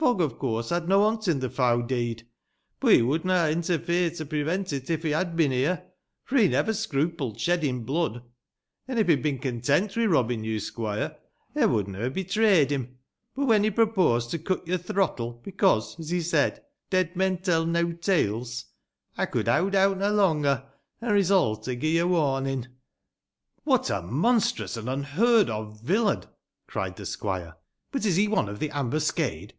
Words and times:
Fogg, 0.00 0.22
of 0.22 0.38
course, 0.38 0.70
had 0.70 0.88
no 0.88 1.00
hont 1.02 1.28
in 1.28 1.40
the 1.40 1.50
fow 1.50 1.82
deed, 1.82 2.26
boh 2.80 2.88
he 2.88 3.02
would 3.02 3.22
na 3.22 3.44
ha' 3.46 3.50
interfered 3.52 4.14
to 4.14 4.24
prevent 4.24 4.72
it 4.72 4.88
if 4.88 5.02
he 5.02 5.10
had 5.10 5.36
bin 5.36 5.50
here, 5.52 5.82
f 6.26 6.32
o' 6.32 6.36
he 6.38 6.48
never 6.48 6.72
scrupled 6.72 7.38
shedding 7.38 7.84
blood. 7.84 8.22
An' 8.88 8.96
if 8.96 9.08
he 9.08 9.12
had 9.12 9.22
bin 9.22 9.38
content 9.38 9.94
wi' 9.94 10.06
robbin' 10.06 10.42
yo, 10.42 10.56
squoire, 10.56 11.18
ey 11.54 11.66
wadna 11.66 12.08
ha' 12.08 12.12
betrayed 12.12 12.72
him; 12.72 12.96
boh 13.34 13.44
when 13.44 13.62
he 13.62 13.70
proposed 13.70 14.30
to 14.30 14.38
cut 14.38 14.66
your 14.66 14.78
throttle, 14.78 15.38
bekose, 15.44 16.00
os 16.00 16.08
he 16.08 16.22
said, 16.22 16.64
dead 16.88 17.14
men 17.14 17.36
teil 17.36 17.66
neaw 17.66 17.92
teles, 18.00 18.64
ey 19.18 19.26
could 19.26 19.48
howd 19.48 19.74
out 19.74 19.98
nah 19.98 20.08
longer, 20.08 20.64
an' 21.02 21.12
resolved 21.12 21.62
to 21.64 21.76
gi' 21.76 21.98
yo 21.98 22.06
wamin." 22.08 22.66
"What 23.64 23.90
a 23.90 24.00
monstrous 24.00 24.78
and 24.78 24.88
imheard 24.88 25.50
of 25.50 25.82
viUain!" 25.84 26.24
cried 26.66 26.96
the 26.96 27.04
squire." 27.04 27.56
But 27.92 28.06
is 28.06 28.16
he 28.16 28.28
one 28.28 28.48
of 28.48 28.60
the 28.60 28.70
ambuscade 28.70 29.52